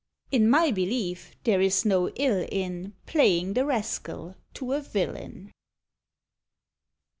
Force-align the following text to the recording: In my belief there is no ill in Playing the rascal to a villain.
In 0.31 0.49
my 0.49 0.71
belief 0.71 1.35
there 1.43 1.61
is 1.61 1.85
no 1.85 2.09
ill 2.15 2.47
in 2.51 2.93
Playing 3.05 3.53
the 3.53 3.65
rascal 3.67 4.35
to 4.55 4.73
a 4.73 4.81
villain. 4.81 5.51